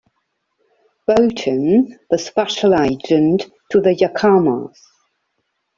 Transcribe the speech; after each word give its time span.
Bolton, 1.05 1.87
the 2.09 2.17
special 2.17 2.73
agent 2.73 3.45
to 3.69 3.79
the 3.81 3.93
Yakamas. 3.93 4.75